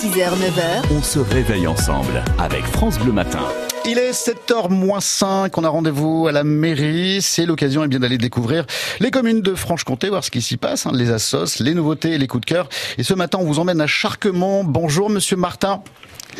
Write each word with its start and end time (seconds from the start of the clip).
6h, 0.00 0.30
9h, 0.30 0.96
On 0.96 1.02
se 1.02 1.18
réveille 1.18 1.66
ensemble 1.66 2.24
avec 2.38 2.64
France 2.64 2.98
Bleu 2.98 3.12
Matin. 3.12 3.42
Il 3.84 3.98
est 3.98 4.12
7h 4.12 4.70
moins 4.70 5.00
5, 5.00 5.58
on 5.58 5.62
a 5.62 5.68
rendez-vous 5.68 6.26
à 6.26 6.32
la 6.32 6.42
mairie, 6.42 7.20
c'est 7.20 7.44
l'occasion 7.44 7.84
eh 7.84 7.88
bien 7.88 7.98
d'aller 7.98 8.16
découvrir 8.16 8.64
les 9.00 9.10
communes 9.10 9.42
de 9.42 9.54
Franche-Comté, 9.54 10.08
voir 10.08 10.24
ce 10.24 10.30
qui 10.30 10.40
s'y 10.40 10.56
passe, 10.56 10.86
hein, 10.86 10.92
les 10.94 11.10
assos, 11.10 11.60
les 11.60 11.74
nouveautés, 11.74 12.16
les 12.16 12.26
coups 12.28 12.46
de 12.46 12.46
cœur. 12.46 12.70
Et 12.96 13.02
ce 13.02 13.12
matin, 13.12 13.36
on 13.42 13.44
vous 13.44 13.58
emmène 13.58 13.82
à 13.82 13.86
Charquemont. 13.86 14.64
Bonjour 14.64 15.10
Monsieur 15.10 15.36
Martin, 15.36 15.82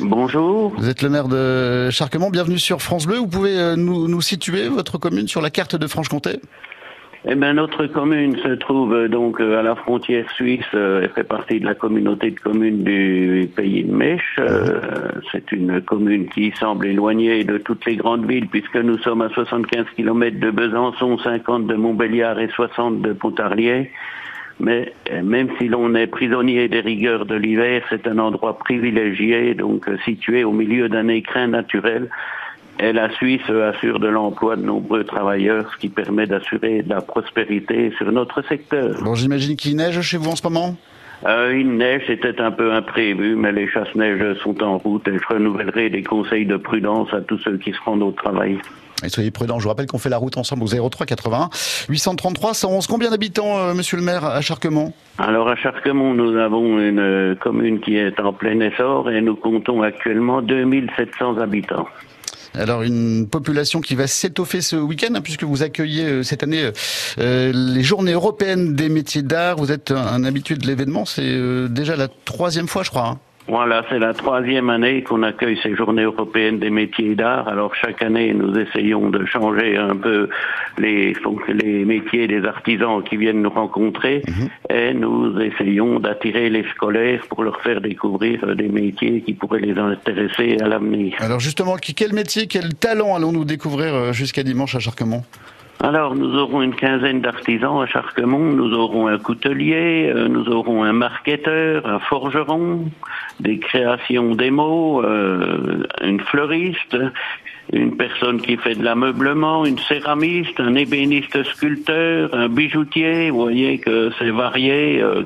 Bonjour. 0.01 0.73
vous 0.79 0.89
êtes 0.89 1.03
le 1.03 1.11
maire 1.11 1.29
de 1.29 1.91
Charquemont, 1.91 2.31
bienvenue 2.31 2.59
sur 2.59 2.81
France 2.81 3.05
Bleu. 3.05 3.19
Vous 3.19 3.29
pouvez 3.29 3.59
euh, 3.59 3.77
nous, 3.77 4.09
nous 4.09 4.23
situer 4.23 4.69
votre 4.69 4.97
commune 4.97 5.29
sur 5.29 5.43
la 5.43 5.51
carte 5.51 5.77
de 5.77 5.87
Franche-Comté 5.87 6.41
Eh 7.29 7.35
bien, 7.35 7.53
notre 7.53 7.87
commune 7.87 8.35
se 8.39 8.55
trouve 8.55 8.95
euh, 8.95 9.09
donc 9.09 9.43
euh, 9.43 9.59
à 9.59 9.63
la 9.63 9.75
frontière 9.75 10.31
suisse 10.31 10.65
euh, 10.73 11.03
et 11.03 11.09
fait 11.09 11.25
partie 11.25 11.61
de 11.61 11.67
la 11.67 11.75
communauté 11.75 12.31
de 12.31 12.41
communes 12.41 12.83
du 12.83 13.47
pays 13.55 13.85
de 13.85 13.93
Mèche. 13.93 14.41
C'est 15.31 15.53
une 15.53 15.83
commune 15.83 16.31
qui 16.31 16.51
semble 16.53 16.87
éloignée 16.87 17.45
de 17.45 17.59
toutes 17.59 17.85
les 17.85 17.97
grandes 17.97 18.27
villes 18.27 18.49
puisque 18.49 18.77
nous 18.77 18.97
sommes 18.99 19.21
à 19.21 19.29
75 19.29 19.85
km 19.97 20.41
de 20.41 20.51
Besançon, 20.51 21.19
50 21.19 21.67
de 21.67 21.75
Montbéliard 21.75 22.41
et 22.41 22.49
60 22.49 23.03
de 23.03 23.13
Pontarlier. 23.13 23.91
Mais 24.59 24.93
même 25.23 25.49
si 25.59 25.69
l'on 25.69 25.95
est 25.95 26.07
prisonnier 26.07 26.69
des 26.69 26.81
rigueurs 26.81 27.27
de 27.27 27.35
l'hiver, 27.35 27.83
c'est 27.91 28.07
un 28.07 28.19
endroit 28.19 28.59
privilégié, 28.59 29.55
donc 29.55 29.87
situé 30.05 30.45
au 30.45 30.53
milieu 30.53 30.89
d'un 30.89 31.09
écrin 31.09 31.49
naturel. 31.49 32.09
Et 32.83 32.93
la 32.95 33.11
Suisse 33.11 33.43
assure 33.51 34.01
de 34.01 34.09
l'emploi 34.09 34.57
de 34.57 34.63
nombreux 34.63 35.05
travailleurs, 35.05 35.71
ce 35.75 35.79
qui 35.79 35.91
permet 35.91 36.27
d'assurer 36.27 36.83
de 36.83 36.89
la 36.89 37.03
prospérité 37.03 37.93
sur 37.99 38.11
notre 38.11 38.43
secteur. 38.49 39.03
Bon, 39.03 39.15
j'imagine 39.15 39.55
qu'il 39.55 39.77
neige 39.77 40.01
chez 40.01 40.17
vous 40.17 40.31
en 40.31 40.37
ce 40.37 40.43
moment? 40.43 40.77
Euh, 41.27 41.55
il 41.55 41.77
neige, 41.77 42.05
c'était 42.07 42.41
un 42.41 42.51
peu 42.51 42.73
imprévu, 42.73 43.37
mais 43.37 43.53
les 43.53 43.69
chasse-neige 43.69 44.39
sont 44.43 44.63
en 44.63 44.79
route 44.79 45.07
et 45.07 45.19
je 45.19 45.35
renouvellerai 45.35 45.91
des 45.91 46.03
conseils 46.03 46.47
de 46.47 46.57
prudence 46.57 47.13
à 47.13 47.21
tous 47.21 47.39
ceux 47.39 47.59
qui 47.59 47.73
se 47.73 47.79
rendent 47.85 48.03
au 48.03 48.13
travail. 48.13 48.57
Et 49.05 49.11
soyez 49.11 49.31
prudents, 49.31 49.59
je 49.59 49.65
vous 49.65 49.69
rappelle 49.69 49.87
qu'on 49.87 49.99
fait 49.99 50.09
la 50.09 50.17
route 50.17 50.39
ensemble 50.39 50.63
au 50.63 50.89
03 50.89 51.05
81 51.05 51.51
833 51.91 52.55
111. 52.55 52.87
Combien 52.87 53.11
d'habitants, 53.11 53.59
euh, 53.59 53.75
monsieur 53.75 53.99
le 53.99 54.03
maire, 54.03 54.25
à 54.25 54.41
Charquemont? 54.41 54.95
Alors 55.19 55.49
à 55.49 55.57
Charquemont, 55.57 56.15
nous 56.15 56.37
avons 56.39 56.79
une 56.79 56.99
euh, 56.99 57.35
commune 57.35 57.81
qui 57.81 57.97
est 57.97 58.19
en 58.21 58.33
plein 58.33 58.59
essor 58.61 59.11
et 59.11 59.21
nous 59.21 59.37
comptons 59.37 59.83
actuellement 59.83 60.41
2700 60.41 61.39
habitants. 61.39 61.87
Alors 62.55 62.83
une 62.83 63.29
population 63.29 63.81
qui 63.81 63.95
va 63.95 64.07
s'étoffer 64.07 64.61
ce 64.61 64.77
week-end 64.77 65.15
hein, 65.15 65.21
puisque 65.21 65.45
vous 65.45 65.63
accueillez 65.63 66.05
euh, 66.05 66.23
cette 66.23 66.43
année 66.43 66.65
euh, 66.65 66.73
euh, 67.19 67.53
les 67.55 67.83
Journées 67.83 68.13
européennes 68.13 68.75
des 68.75 68.89
métiers 68.89 69.23
d'art. 69.23 69.57
Vous 69.57 69.71
êtes 69.71 69.93
un, 69.93 70.25
habitué 70.25 70.57
de 70.57 70.67
l'événement, 70.67 71.05
c'est 71.05 71.69
déjà 71.69 71.97
la 71.97 72.09
troisième 72.09 72.69
fois, 72.69 72.83
je 72.83 72.91
crois. 72.91 73.07
hein. 73.09 73.19
Voilà, 73.49 73.85
c'est 73.89 73.99
la 73.99 74.15
troisième 74.15 74.71
année 74.71 75.03
qu'on 75.03 75.25
accueille 75.25 75.59
ces 75.63 75.75
journées 75.75 76.05
européennes 76.05 76.61
des 76.61 76.71
métiers 76.71 77.17
d'art. 77.17 77.49
Alors 77.49 77.75
chaque 77.75 78.01
année, 78.01 78.33
nous 78.33 78.57
essayons 78.57 79.11
de 79.11 79.25
changer 79.27 79.77
un 79.77 79.97
peu 79.97 80.29
les, 80.79 81.15
les 81.49 81.85
métiers 81.85 82.29
des 82.29 82.45
artisans 82.45 83.03
qui 83.03 83.17
viennent 83.17 83.43
nous 83.43 83.51
rencontrer 83.51 84.23
et 84.69 84.95
nous 84.95 85.37
essayons 85.41 85.99
d'attirer 85.99 86.49
les 86.49 86.65
scolaires 86.75 87.23
pour 87.29 87.43
leur 87.43 87.61
faire 87.63 87.81
découvrir 87.81 88.45
euh, 88.45 88.55
des 88.55 88.69
métiers 88.69 89.21
qui 89.23 89.33
pourraient 89.35 89.61
les 89.61 89.77
intéresser 89.77 90.57
à 90.61 90.69
l'avenir. 90.69 91.15
Alors 91.19 91.41
justement, 91.41 91.77
qui- 91.77 91.95
quel 91.95 92.13
métier, 92.13 92.47
quel 92.47 92.75
talent 92.75 93.17
allons-nous 93.17 93.45
découvrir 93.45 93.95
euh, 93.95 94.13
jusqu'à 94.13 94.45
dimanche 94.45 94.77
à 94.77 94.79
Charquemont 94.79 95.25
Alors, 95.83 96.15
nous 96.15 96.37
aurons 96.37 96.61
une 96.61 96.75
quinzaine 96.75 97.23
d'artisans 97.23 97.81
à 97.81 97.87
Charquemont. 97.87 98.53
Nous 98.53 98.75
aurons 98.75 99.07
un 99.07 99.17
coutelier, 99.17 100.13
euh, 100.15 100.29
nous 100.29 100.47
aurons 100.51 100.85
un 100.85 100.93
marketeur, 100.93 101.87
un 101.87 101.99
forgeron, 101.99 102.91
des 103.41 103.59
créations 103.59 104.35
démo, 104.35 105.03
euh, 105.03 105.83
une 106.03 106.21
fleuriste, 106.21 106.99
une 107.73 107.97
personne 107.97 108.43
qui 108.43 108.59
fait 108.59 108.75
de 108.75 108.85
l'ameublement, 108.85 109.65
une 109.65 109.79
céramiste, 109.79 110.61
un 110.61 110.75
ébéniste 110.75 111.43
sculpteur, 111.45 112.29
un 112.35 112.51
bijoutier. 112.51 113.31
Vous 113.31 113.41
voyez 113.41 113.79
que 113.79 114.11
c'est 114.19 114.31
varié. 114.31 115.01
euh, 115.01 115.23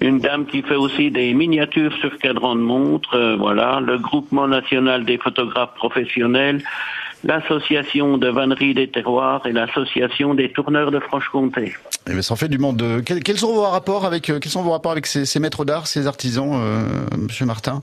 une 0.00 0.20
dame 0.20 0.46
qui 0.46 0.62
fait 0.62 0.76
aussi 0.76 1.10
des 1.10 1.34
miniatures 1.34 1.92
sur 1.94 2.16
cadran 2.18 2.54
de 2.54 2.60
montre. 2.60 3.36
voilà, 3.38 3.80
le 3.80 3.98
groupement 3.98 4.46
national 4.46 5.04
des 5.04 5.18
photographes 5.18 5.74
professionnels 5.74 6.62
l'association 7.24 8.18
de 8.18 8.28
vannerie 8.28 8.74
des 8.74 8.88
terroirs 8.88 9.42
et 9.46 9.52
l'association 9.52 10.34
des 10.34 10.50
tourneurs 10.50 10.90
de 10.90 10.98
Franche-Comté. 11.00 11.74
Eh 12.08 12.12
bien, 12.12 12.22
ça 12.22 12.34
en 12.34 12.36
fait 12.36 12.48
du 12.48 12.58
monde. 12.58 12.80
euh, 12.82 13.02
Quels, 13.04 13.22
quels 13.22 13.36
sont 13.38 13.52
vos 13.52 13.62
rapports 13.62 14.04
avec 14.06 14.30
euh, 14.30 14.38
quels 14.40 14.50
sont 14.50 14.62
vos 14.62 14.70
rapports 14.70 14.92
avec 14.92 15.06
ces, 15.06 15.26
ces 15.26 15.38
maîtres 15.38 15.64
d'art, 15.64 15.86
ces 15.86 16.06
artisans, 16.06 16.52
euh, 16.54 16.82
Monsieur 17.18 17.46
Martin? 17.46 17.82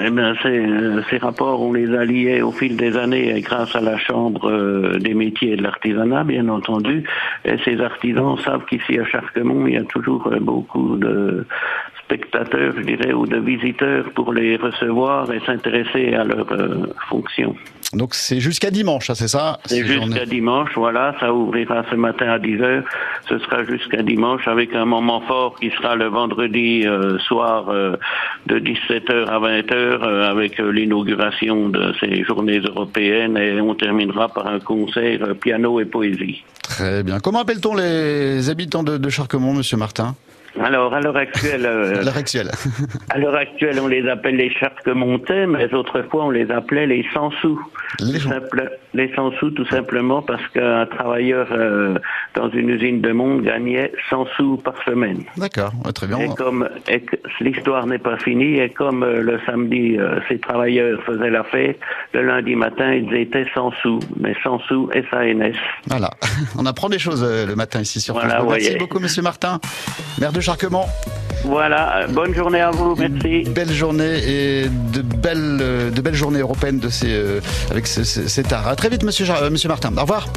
Eh 0.00 0.10
bien, 0.10 0.34
ces, 0.42 0.48
euh, 0.48 1.02
ces 1.10 1.18
rapports, 1.18 1.60
on 1.60 1.72
les 1.72 1.92
a 1.94 2.04
liés 2.04 2.40
au 2.40 2.52
fil 2.52 2.76
des 2.76 2.96
années 2.96 3.36
et 3.36 3.40
grâce 3.40 3.74
à 3.74 3.80
la 3.80 3.98
Chambre 3.98 4.96
des 4.98 5.12
métiers 5.12 5.52
et 5.54 5.56
de 5.56 5.62
l'artisanat, 5.62 6.22
bien 6.24 6.48
entendu. 6.48 7.02
Et 7.44 7.56
ces 7.64 7.80
artisans 7.80 8.38
savent 8.44 8.64
qu'ici 8.70 8.98
à 8.98 9.04
Charquemont, 9.04 9.66
il 9.66 9.74
y 9.74 9.76
a 9.76 9.82
toujours 9.84 10.32
beaucoup 10.40 10.96
de 10.96 11.44
spectateurs, 12.08 12.72
je 12.76 12.82
dirais, 12.82 13.12
ou 13.12 13.26
de 13.26 13.38
visiteurs 13.38 14.04
pour 14.14 14.32
les 14.32 14.56
recevoir 14.56 15.30
et 15.32 15.40
s'intéresser 15.46 16.14
à 16.14 16.24
leur 16.24 16.50
euh, 16.52 16.86
fonction. 17.08 17.54
Donc 17.94 18.14
c'est 18.14 18.38
jusqu'à 18.38 18.70
dimanche, 18.70 19.08
hein, 19.08 19.14
c'est 19.14 19.28
ça 19.28 19.60
C'est 19.64 19.76
ces 19.76 19.86
jusqu'à 19.86 20.26
dimanche, 20.26 20.70
voilà, 20.76 21.14
ça 21.20 21.32
ouvrira 21.32 21.84
ce 21.90 21.96
matin 21.96 22.28
à 22.28 22.38
10h. 22.38 22.82
Ce 23.28 23.38
sera 23.38 23.64
jusqu'à 23.64 24.02
dimanche 24.02 24.46
avec 24.46 24.74
un 24.74 24.84
moment 24.84 25.22
fort 25.22 25.58
qui 25.58 25.70
sera 25.70 25.96
le 25.96 26.06
vendredi 26.06 26.86
euh, 26.86 27.18
soir 27.20 27.70
euh, 27.70 27.96
de 28.46 28.58
17h 28.58 29.24
à 29.28 29.40
20h 29.40 29.72
euh, 29.72 30.30
avec 30.30 30.58
l'inauguration 30.58 31.70
de 31.70 31.94
ces 31.98 32.24
journées 32.24 32.58
européennes 32.58 33.38
et 33.38 33.58
on 33.58 33.74
terminera 33.74 34.28
par 34.28 34.48
un 34.48 34.60
concert 34.60 35.34
piano 35.40 35.80
et 35.80 35.86
poésie. 35.86 36.44
Très 36.62 37.02
bien. 37.02 37.20
Comment 37.20 37.40
appelle-t-on 37.40 37.74
les 37.74 38.50
habitants 38.50 38.82
de, 38.82 38.98
de 38.98 39.08
Charquemont, 39.08 39.54
Monsieur 39.54 39.78
Martin? 39.78 40.14
Alors, 40.62 40.92
à 40.94 41.00
l'heure 41.00 41.16
actuelle, 41.16 41.64
euh, 41.66 42.00
À 42.00 42.02
l'heure 42.02 42.16
actuelle. 42.16 42.50
à 43.10 43.18
l'heure 43.18 43.34
actuelle, 43.36 43.78
on 43.80 43.86
les 43.86 44.08
appelle 44.08 44.36
les 44.36 44.50
Charquemontais, 44.50 45.46
mais 45.46 45.72
autrefois 45.74 46.24
on 46.26 46.30
les 46.30 46.50
appelait 46.50 46.86
les 46.86 47.04
sans-sous. 47.14 47.60
Les 48.00 48.18
simple- 48.20 48.70
les 48.94 49.12
sans-sous, 49.14 49.50
tout 49.52 49.64
simplement 49.66 50.20
parce 50.22 50.46
qu'un 50.48 50.84
travailleur 50.86 51.46
euh, 51.52 51.98
dans 52.34 52.50
une 52.50 52.68
usine 52.70 53.00
de 53.00 53.12
monde 53.12 53.42
gagnait 53.42 53.92
100 54.10 54.26
sous 54.36 54.56
par 54.58 54.74
semaine. 54.84 55.22
D'accord, 55.36 55.72
ouais, 55.84 55.92
très 55.92 56.06
bien. 56.06 56.18
Et 56.18 56.28
comme 56.34 56.68
et 56.88 57.00
que 57.00 57.16
l'histoire 57.40 57.86
n'est 57.86 57.98
pas 57.98 58.16
finie, 58.18 58.58
et 58.58 58.70
comme 58.70 59.02
euh, 59.02 59.20
le 59.22 59.38
samedi, 59.46 59.96
ces 60.28 60.38
travailleurs 60.38 61.00
faisaient 61.04 61.30
la 61.30 61.44
fête, 61.44 61.78
le 62.12 62.22
lundi 62.26 62.54
matin, 62.56 62.92
ils 62.92 63.12
étaient 63.14 63.46
100 63.54 63.72
sous, 63.82 64.00
mais 64.18 64.34
100 64.42 64.58
sous 64.68 64.90
SANS. 65.10 65.52
Voilà, 65.86 66.10
on 66.58 66.66
apprend 66.66 66.88
des 66.88 66.98
choses 66.98 67.24
le 67.24 67.54
matin 67.54 67.80
ici 67.80 68.00
sur 68.00 68.14
Voilà, 68.14 68.36
France. 68.40 68.52
Merci 68.52 68.76
beaucoup, 68.76 68.98
Monsieur 69.00 69.22
Martin, 69.22 69.60
maire 70.20 70.32
de 70.32 70.40
Voilà, 71.44 72.06
bonne 72.08 72.34
journée 72.34 72.60
à 72.60 72.70
vous, 72.70 72.96
merci. 72.96 73.44
Belle 73.48 73.72
journée 73.72 74.18
et 74.26 74.64
de 74.68 75.02
belles, 75.02 75.58
euh, 75.60 75.90
de 75.90 76.00
belles 76.00 76.14
journées 76.14 76.40
européennes 76.40 76.80
de 76.80 76.88
ces, 76.88 77.06
euh, 77.10 77.40
avec 77.70 77.86
ce- 77.86 78.02
ce- 78.04 78.26
cet 78.28 78.52
art. 78.52 78.66
À 78.66 78.74
très 78.76 78.88
vite, 78.88 79.04
Monsieur, 79.04 79.24
euh, 79.30 79.48
Monsieur 79.50 79.68
Martin. 79.68 79.90
Au 79.96 80.00
revoir. 80.00 80.28